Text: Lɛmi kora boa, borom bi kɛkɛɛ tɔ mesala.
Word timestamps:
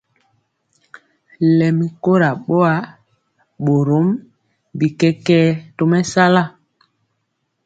Lɛmi 1.57 1.87
kora 2.03 2.29
boa, 2.45 2.73
borom 3.63 4.07
bi 4.77 4.87
kɛkɛɛ 4.99 5.47
tɔ 5.75 5.83
mesala. 5.91 6.43